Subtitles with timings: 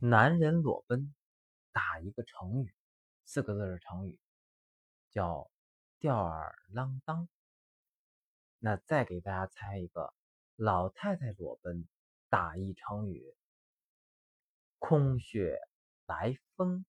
[0.00, 1.12] 男人裸奔
[1.72, 2.72] 打一个成语
[3.24, 4.16] 四个字的成语
[5.10, 5.50] 叫
[5.98, 7.28] 吊儿郎当
[8.60, 10.14] 那再给大家猜一个
[10.54, 11.88] 老太太裸奔
[12.28, 13.34] 打一成语
[14.78, 15.58] 空穴
[16.06, 16.86] 来风